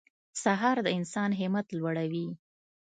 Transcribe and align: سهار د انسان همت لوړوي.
سهار 0.43 0.77
د 0.85 0.87
انسان 0.97 1.29
همت 1.39 1.67
لوړوي. 1.77 2.27